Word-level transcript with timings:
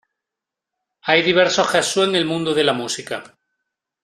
Hay 1.03 1.21
diversos 1.21 1.67
Jesús 1.69 2.07
en 2.07 2.15
el 2.15 2.25
mundo 2.25 2.55
de 2.55 2.63
la 2.63 2.73
música". 2.73 3.37